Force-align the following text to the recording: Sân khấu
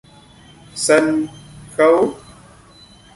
Sân 0.75 1.27
khấu 1.77 2.13